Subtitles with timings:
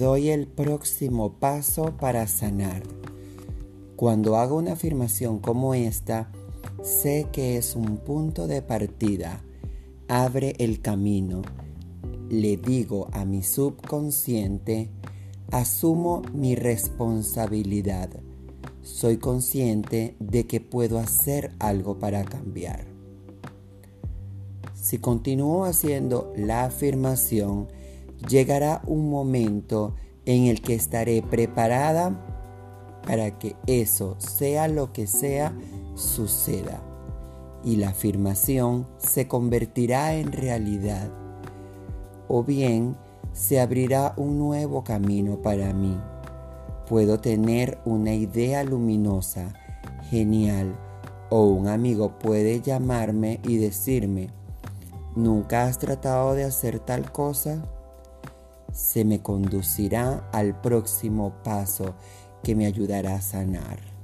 [0.00, 2.82] doy el próximo paso para sanar.
[3.96, 6.32] Cuando hago una afirmación como esta,
[6.82, 9.42] sé que es un punto de partida.
[10.08, 11.42] Abre el camino.
[12.30, 14.88] Le digo a mi subconsciente,
[15.50, 18.08] asumo mi responsabilidad.
[18.82, 22.86] Soy consciente de que puedo hacer algo para cambiar.
[24.72, 27.68] Si continúo haciendo la afirmación,
[28.28, 29.94] llegará un momento
[30.26, 32.26] en el que estaré preparada
[33.06, 35.52] para que eso, sea lo que sea,
[35.94, 36.82] suceda.
[37.64, 41.10] Y la afirmación se convertirá en realidad.
[42.28, 42.96] O bien
[43.32, 45.98] se abrirá un nuevo camino para mí.
[46.88, 49.52] Puedo tener una idea luminosa,
[50.10, 50.74] genial,
[51.28, 54.30] o un amigo puede llamarme y decirme,
[55.14, 57.64] ¿nunca has tratado de hacer tal cosa?
[58.72, 61.94] Se me conducirá al próximo paso
[62.42, 63.99] que me ayudará a sanar.